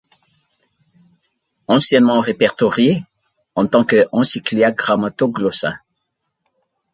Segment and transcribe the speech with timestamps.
[1.67, 3.03] Anciennement répertoriée
[3.53, 5.77] en tant que Encyclia grammatoglossa.